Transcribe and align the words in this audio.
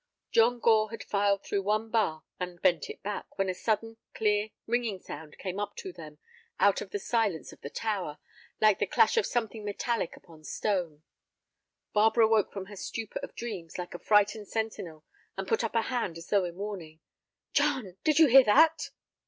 John 0.31 0.59
Gore 0.59 0.89
had 0.89 1.03
filed 1.03 1.43
through 1.43 1.61
one 1.61 1.91
bar 1.91 2.23
and 2.39 2.59
bent 2.59 2.89
it 2.89 3.03
back, 3.03 3.37
when 3.37 3.49
a 3.49 3.53
sudden, 3.53 3.97
clear, 4.15 4.49
ringing 4.65 4.97
sound 4.99 5.37
came 5.37 5.59
up 5.59 5.75
to 5.75 5.93
them 5.93 6.17
out 6.59 6.81
of 6.81 6.89
the 6.89 6.97
silence 6.97 7.53
of 7.53 7.61
the 7.61 7.69
tower, 7.69 8.17
like 8.59 8.79
the 8.79 8.87
clash 8.87 9.15
of 9.15 9.27
something 9.27 9.63
metallic 9.63 10.17
upon 10.17 10.43
stone. 10.43 11.03
Barbara 11.93 12.27
woke 12.27 12.51
from 12.51 12.65
her 12.65 12.75
stupor 12.75 13.19
of 13.19 13.35
dreams 13.35 13.77
like 13.77 13.93
a 13.93 13.99
frightened 13.99 14.47
sentinel, 14.47 15.05
and 15.37 15.47
put 15.47 15.63
up 15.63 15.75
a 15.75 15.83
hand 15.83 16.17
as 16.17 16.29
though 16.29 16.45
in 16.45 16.55
warning. 16.55 16.99
"John! 17.53 17.97
Did 18.03 18.17
you 18.17 18.25
hear 18.25 18.43
that?" 18.45 18.89